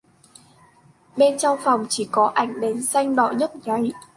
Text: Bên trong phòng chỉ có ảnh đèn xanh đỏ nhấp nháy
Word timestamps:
Bên 1.17 1.37
trong 1.37 1.59
phòng 1.63 1.85
chỉ 1.89 2.07
có 2.11 2.25
ảnh 2.35 2.61
đèn 2.61 2.81
xanh 2.85 3.15
đỏ 3.15 3.31
nhấp 3.37 3.51
nháy 3.65 3.91